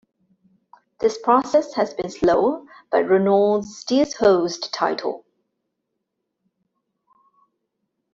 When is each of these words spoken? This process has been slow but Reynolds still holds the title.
This 0.99 1.19
process 1.19 1.75
has 1.75 1.93
been 1.93 2.09
slow 2.09 2.65
but 2.89 3.07
Reynolds 3.07 3.77
still 3.77 4.07
holds 4.17 4.59
the 4.59 4.67
title. 4.69 5.23